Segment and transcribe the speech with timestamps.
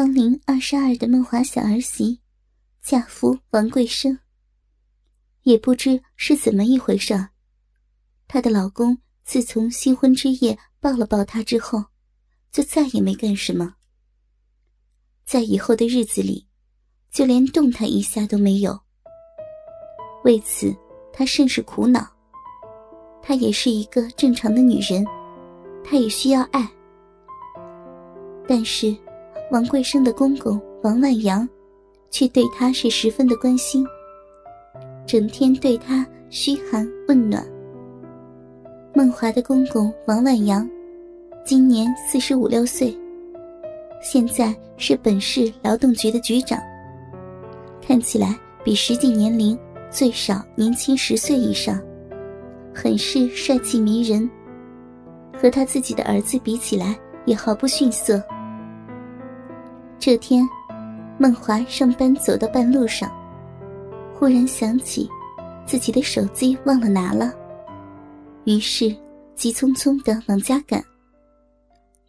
[0.00, 2.22] 芳龄二十二的梦华小儿媳，
[2.80, 4.18] 嫁夫王贵生。
[5.42, 7.28] 也不知是怎么一回事
[8.26, 11.84] 她的老公自从新婚之夜抱了抱她之后，
[12.50, 13.74] 就再也没干什么。
[15.26, 16.46] 在以后的日子里，
[17.10, 18.80] 就连动她一下都没有。
[20.24, 20.74] 为此，
[21.12, 22.10] 她甚是苦恼。
[23.20, 25.04] 她也是一个正常的女人，
[25.84, 26.66] 她也需要爱。
[28.48, 28.96] 但是。
[29.50, 31.48] 王贵生的公公王万阳，
[32.08, 33.84] 却对他是十分的关心，
[35.04, 37.44] 整天对他嘘寒问暖。
[38.94, 40.68] 孟华的公公王万阳，
[41.44, 42.96] 今年四十五六岁，
[44.00, 46.60] 现在是本市劳动局的局长，
[47.84, 49.58] 看起来比实际年龄
[49.90, 51.82] 最少年轻十岁以上，
[52.72, 54.30] 很是帅气迷人，
[55.36, 58.22] 和他自己的儿子比起来也毫不逊色。
[60.00, 60.48] 这天，
[61.18, 63.12] 孟华上班走到半路上，
[64.14, 65.06] 忽然想起
[65.66, 67.30] 自己的手机忘了拿了，
[68.44, 68.96] 于是
[69.36, 70.82] 急匆匆的往家赶。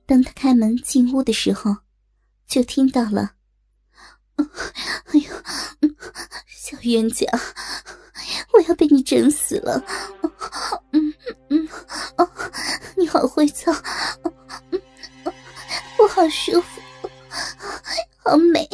[0.06, 1.75] 当他开门进屋的时候，
[2.47, 3.34] 就听到了
[4.39, 5.89] ：“哎呦，
[6.47, 7.28] 小冤家，
[8.53, 9.84] 我要被你整死了！
[10.94, 11.14] 嗯
[11.50, 11.67] 嗯
[12.16, 12.25] 哦，
[12.95, 13.69] 你好会操，
[16.00, 16.70] 我好舒服。”
[18.32, 18.66] 好美，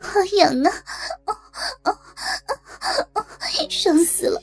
[0.00, 0.72] 好痒啊！
[3.70, 4.42] 爽死了！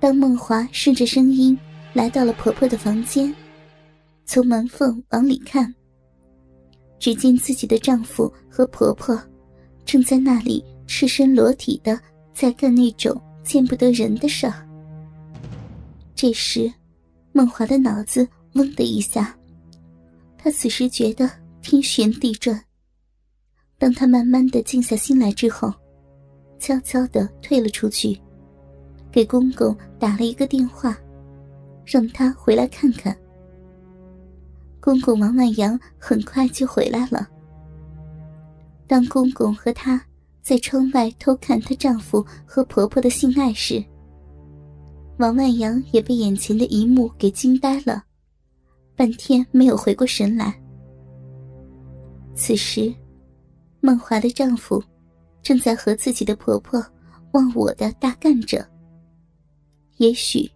[0.00, 1.56] 当梦华顺着声音
[1.92, 3.32] 来到了婆婆的房间，
[4.24, 5.72] 从门缝往里看，
[6.98, 9.16] 只见自己的丈夫和婆婆
[9.84, 11.96] 正在那里赤身裸体的
[12.34, 14.68] 在干那种见不得人的事儿。
[16.16, 16.72] 这时，
[17.30, 19.32] 梦华的脑子嗡的一下，
[20.36, 21.30] 她此时觉得。
[21.62, 22.62] 天旋地转。
[23.78, 25.72] 当他慢慢的静下心来之后，
[26.58, 28.20] 悄悄的退了出去，
[29.12, 30.98] 给公公打了一个电话，
[31.84, 33.16] 让他回来看看。
[34.80, 37.28] 公公王万阳很快就回来了。
[38.86, 40.02] 当公公和他
[40.40, 43.84] 在窗外偷看她丈夫和婆婆的性爱时，
[45.18, 48.02] 王万阳也被眼前的一幕给惊呆了，
[48.96, 50.58] 半天没有回过神来。
[52.38, 52.94] 此时，
[53.80, 54.82] 孟华的丈夫
[55.42, 56.80] 正在和自己的婆婆
[57.32, 58.66] 忘我的大干着。
[59.96, 60.48] 也许，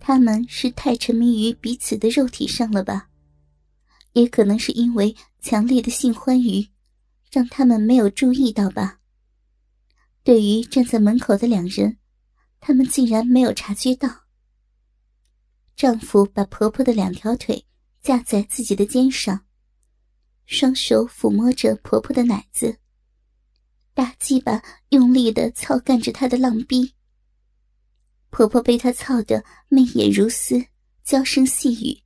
[0.00, 3.10] 他们是太沉迷于彼此的肉体上了吧？
[4.14, 6.66] 也可能是因为强烈的性欢愉，
[7.30, 8.98] 让他们没有注意到吧？
[10.24, 11.98] 对于站在门口的两人，
[12.60, 14.08] 他们竟然没有察觉到。
[15.76, 17.62] 丈夫把婆婆的两条腿
[18.00, 19.45] 架在自己的肩上。
[20.46, 22.78] 双手抚摸着婆婆的奶子，
[23.94, 26.94] 大鸡巴用力的操干着她的浪逼。
[28.30, 30.62] 婆婆被他操得媚眼如丝，
[31.02, 31.98] 娇声细语：“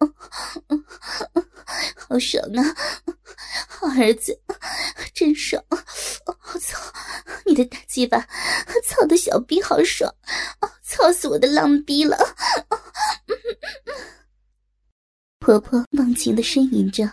[0.00, 0.12] 哦
[1.96, 2.62] 好爽啊，
[3.68, 4.38] 好儿子，
[5.14, 5.62] 真爽！
[5.70, 6.78] 我操，
[7.44, 8.20] 你的大鸡巴
[8.84, 10.12] 操的小逼好爽，
[10.82, 12.16] 操死我的浪逼了！”
[15.38, 17.10] 婆婆忘情的呻吟着。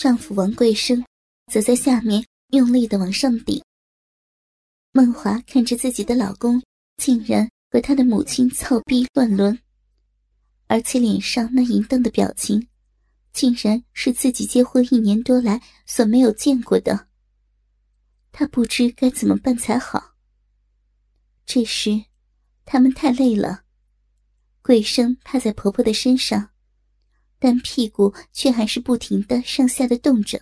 [0.00, 1.04] 丈夫王贵生
[1.52, 3.62] 则在下面用力的往上顶。
[4.92, 6.58] 孟华看着自己的老公
[6.96, 9.60] 竟然和他的母亲操逼乱伦，
[10.68, 12.66] 而且脸上那淫荡的表情，
[13.34, 17.08] 竟然是自己结婚一年多来所没有见过的。
[18.32, 20.14] 她不知该怎么办才好。
[21.44, 22.06] 这时，
[22.64, 23.64] 他们太累了，
[24.62, 26.48] 贵生趴在婆婆的身上。
[27.40, 30.40] 但屁股却还是不停的上下的动着。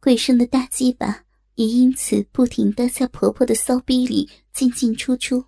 [0.00, 5.46] 贵生的大鸡巴也因此不停的在婆婆的骚逼里进进出出。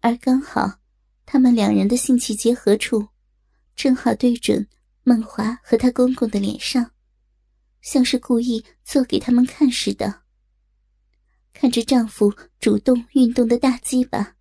[0.00, 0.80] 而刚好，
[1.24, 3.06] 他们两人的性器结合处，
[3.76, 4.66] 正好对准
[5.04, 6.90] 孟华和她公公的脸上，
[7.82, 10.22] 像是故意做给他们看似的。
[11.52, 14.34] 看着丈夫主动运动的大鸡巴，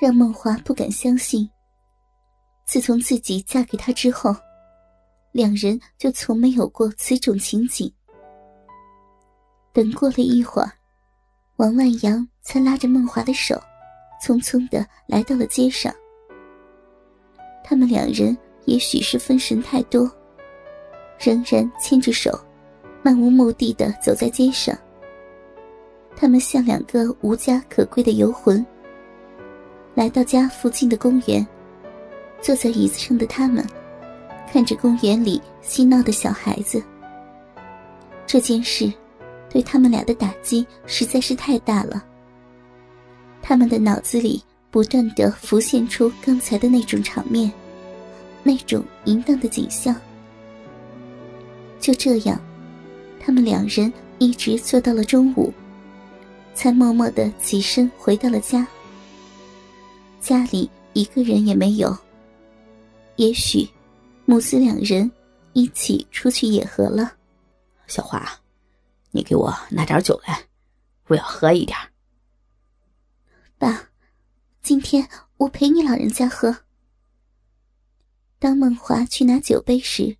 [0.00, 1.48] 让孟华不敢相信。
[2.66, 4.34] 自从自己嫁给他之后，
[5.30, 7.90] 两人就从没有过此种情景。
[9.72, 10.72] 等过了一会儿，
[11.58, 13.54] 王万阳才拉着孟华的手，
[14.20, 15.94] 匆匆的来到了街上。
[17.62, 20.10] 他们两人也许是分神太多，
[21.20, 22.36] 仍然牵着手，
[23.00, 24.76] 漫无目的的走在街上。
[26.16, 28.64] 他们像两个无家可归的游魂，
[29.94, 31.46] 来到家附近的公园。
[32.40, 33.66] 坐在椅子上的他们，
[34.52, 36.82] 看着公园里嬉闹的小孩子。
[38.26, 38.92] 这件事
[39.48, 42.04] 对他们俩的打击实在是太大了。
[43.42, 47.50] 他们的脑子里不断的浮现出刚才的那种场面，
[48.42, 49.94] 那种淫荡的景象。
[51.78, 52.40] 就这样，
[53.20, 55.52] 他们两人一直坐到了中午，
[56.54, 58.66] 才默默的起身回到了家。
[60.20, 61.96] 家里一个人也没有。
[63.16, 63.66] 也许，
[64.26, 65.10] 母子两人
[65.54, 67.16] 一起出去野合了。
[67.86, 68.30] 小华，
[69.10, 70.46] 你给我拿点酒来，
[71.06, 71.76] 我要喝一点。
[73.56, 73.88] 爸，
[74.62, 75.08] 今天
[75.38, 76.64] 我陪你老人家喝。
[78.38, 80.18] 当梦华去拿酒杯时，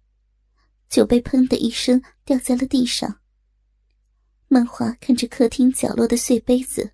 [0.88, 3.20] 酒杯砰的一声掉在了地上。
[4.48, 6.92] 梦华看着客厅角落的碎杯子，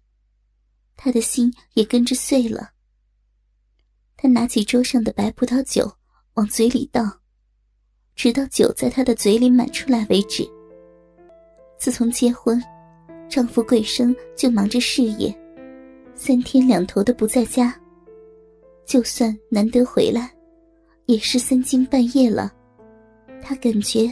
[0.97, 2.73] 他的心也跟着碎了。
[4.23, 5.91] 他拿起桌上的白葡萄酒，
[6.35, 7.03] 往嘴里倒，
[8.15, 10.49] 直到酒在他的嘴里满出来为止。
[11.77, 12.63] 自从结婚，
[13.29, 15.37] 丈夫贵生就忙着事业，
[16.15, 17.77] 三天两头的不在家。
[18.87, 20.33] 就算难得回来，
[21.07, 22.53] 也是三更半夜了。
[23.43, 24.09] 她感觉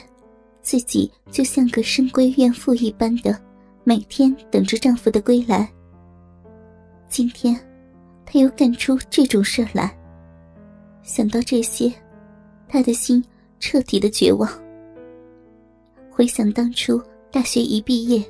[0.60, 3.40] 自己就像个深闺怨妇一般的，
[3.84, 5.72] 每天等着丈夫的归来。
[7.08, 7.54] 今天，
[8.26, 9.96] 她又干出这种事来。
[11.10, 11.92] 想到这些，
[12.68, 13.20] 他的心
[13.58, 14.48] 彻底的绝望。
[16.08, 17.02] 回想当初
[17.32, 18.24] 大学一毕业，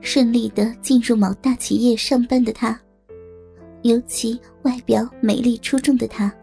[0.00, 2.76] 顺利的进入某大企业上班的他，
[3.82, 6.34] 尤其外表美丽出众的他，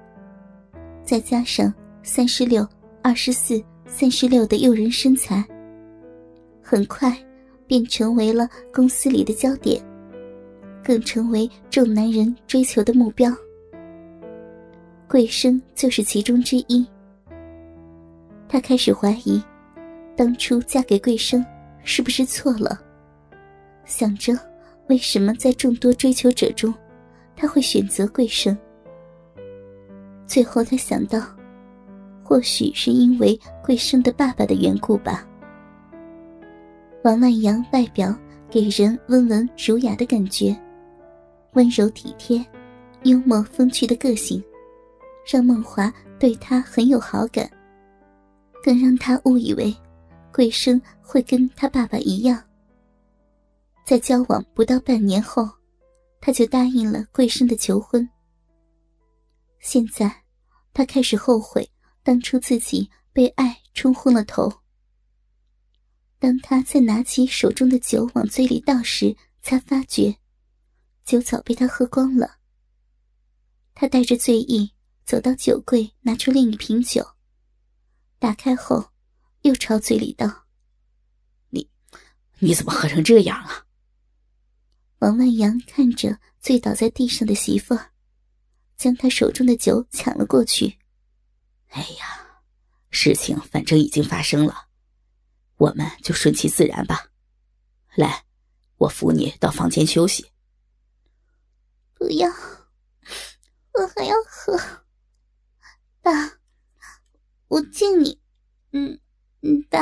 [1.03, 2.65] 再加上三十六、
[3.01, 5.45] 二十四、三十六的诱人身材，
[6.61, 7.13] 很快
[7.67, 9.83] 便成为了公司里的焦点，
[10.81, 13.29] 更成为众男人追求的目标。
[15.07, 16.86] 桂生就是其中之一。
[18.50, 19.42] 他开始怀疑，
[20.15, 21.45] 当初嫁给桂生
[21.83, 22.77] 是不是错了？
[23.86, 24.38] 想着
[24.88, 26.74] 为什么在众多追求者中，
[27.38, 28.57] 他会选择桂生？
[30.25, 31.21] 最后他想到，
[32.21, 35.25] 或许是因为桂生的爸爸的缘故吧。
[37.06, 38.13] 王万阳外表
[38.50, 40.53] 给人温文儒雅的感觉，
[41.53, 42.45] 温柔体贴、
[43.03, 44.44] 幽默风趣的个性。
[45.27, 47.51] 让梦华对他很有好感，
[48.63, 49.75] 更让他误以为
[50.31, 52.41] 桂生会跟他爸爸一样。
[53.85, 55.50] 在交往不到半年后，
[56.21, 58.07] 他就答应了桂生的求婚。
[59.59, 60.24] 现在，
[60.74, 61.69] 他开始后悔
[62.03, 64.50] 当初自己被爱冲昏了头。
[66.19, 70.15] 当他再拿起手中的酒往嘴里倒时，才发觉
[71.03, 72.38] 酒早被他喝光了。
[73.75, 74.71] 他带着醉意。
[75.07, 77.13] 走到酒柜，拿出另一瓶酒，
[78.19, 78.92] 打开后，
[79.44, 80.44] 又朝嘴里倒。
[81.50, 81.69] 你，
[82.39, 83.65] 你怎么喝成这样了？
[85.00, 87.74] 王万阳看着醉倒在地上的媳妇，
[88.75, 90.77] 将他手中的酒抢了过去。
[91.69, 92.42] 哎呀，
[92.89, 94.68] 事情反正已经发生了，
[95.56, 97.07] 我们就顺其自然吧。
[97.95, 98.25] 来，
[98.75, 100.30] 我扶你到房间休息。
[101.94, 104.60] 不要，我还要喝。
[106.07, 106.31] 爸，
[107.50, 108.18] 我敬你，
[108.71, 108.98] 嗯
[109.41, 109.77] 嗯，爸，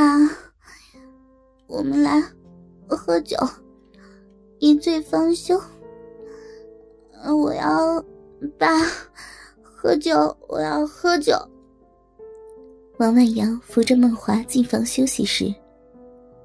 [1.67, 2.19] 我们来
[2.87, 3.37] 喝酒，
[4.57, 5.61] 一醉方休。
[7.27, 8.03] 我要
[8.57, 8.79] 爸
[9.61, 11.35] 喝酒，我要喝酒。
[12.97, 15.53] 王万阳扶着梦华进房休息时，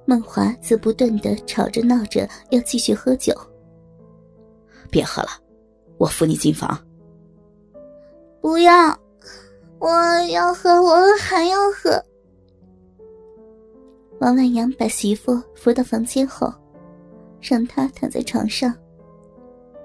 [0.04, 3.33] 梦华则不断的吵着闹着要继续喝酒。
[4.90, 5.31] 别喝了，
[5.97, 6.78] 我扶你进房。
[8.43, 9.00] 不要。
[9.80, 9.88] 我
[10.30, 11.90] 要喝，我还要喝。
[14.20, 16.52] 王万阳把媳妇扶到房间后，
[17.40, 18.75] 让她躺在床上，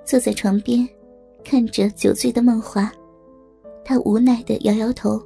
[0.04, 0.86] 坐在床边，
[1.46, 2.92] 看着酒醉的梦华，
[3.86, 5.18] 他无奈的摇摇头。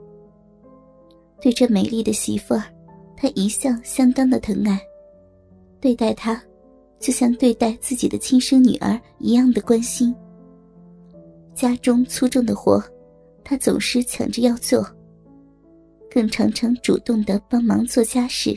[1.41, 2.63] 对这美丽的媳妇儿，
[3.17, 4.79] 他一向相当的疼爱，
[5.81, 6.39] 对待她，
[6.99, 10.15] 就像对待自己的亲生女儿一样的关心。
[11.55, 12.79] 家中粗重的活。
[13.50, 14.86] 他总是抢着要做，
[16.08, 18.56] 更常常主动的帮忙做家事，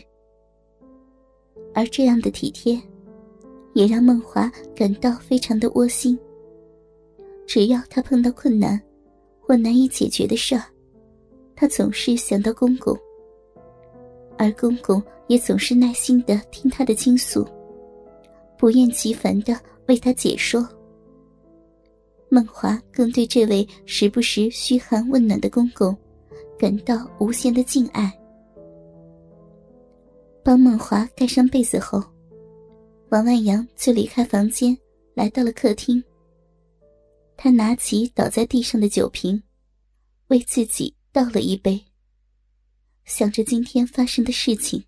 [1.75, 2.79] 而这样的体贴，
[3.73, 6.19] 也让梦华感到非常的窝心。
[7.47, 8.79] 只要他碰到困难
[9.41, 10.63] 或难以解决的事儿，
[11.57, 12.95] 他总是想到公公，
[14.37, 17.49] 而公公也总是耐心的听他的倾诉，
[18.59, 19.59] 不厌其烦的
[19.89, 20.69] 为他解说。
[22.35, 25.95] 孟华更对这位时不时嘘寒问暖的公公
[26.59, 28.11] 感到无限的敬爱。
[30.43, 32.03] 帮孟华盖上被子后，
[33.11, 34.75] 王万阳就离开房间，
[35.13, 36.03] 来到了客厅。
[37.37, 39.43] 他拿起倒在地上的酒瓶，
[40.29, 41.79] 为自己倒了一杯。
[43.05, 44.83] 想着今天发生的事情，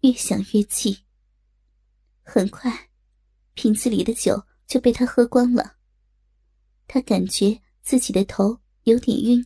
[0.00, 0.96] 越想越气。
[2.22, 2.72] 很快，
[3.52, 5.74] 瓶子里的酒就被他喝光了。
[6.86, 9.42] 他感觉自己的头有点晕。